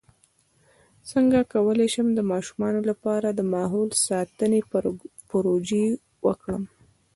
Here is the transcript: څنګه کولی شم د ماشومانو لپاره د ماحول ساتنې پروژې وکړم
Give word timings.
څنګه 1.11 1.39
کولی 1.53 1.87
شم 1.93 2.07
د 2.15 2.19
ماشومانو 2.31 2.79
لپاره 2.89 3.27
د 3.31 3.39
ماحول 3.53 3.89
ساتنې 4.07 4.59
پروژې 5.29 5.85
وکړم 6.27 6.63